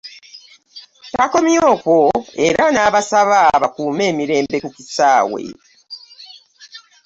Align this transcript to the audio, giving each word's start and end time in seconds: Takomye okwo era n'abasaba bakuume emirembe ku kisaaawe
Takomye 1.15 1.59
okwo 1.73 1.97
era 2.47 2.63
n'abasaba 2.71 3.39
bakuume 3.61 4.03
emirembe 4.11 4.57
ku 4.63 4.69
kisaaawe 4.75 5.41